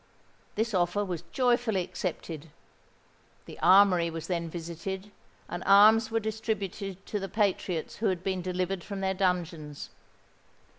[0.55, 2.49] This offer was joyfully accepted.
[3.45, 5.11] The armoury was then visited,
[5.47, 9.91] and arms were distributed to the patriots who had been delivered from their dungeons.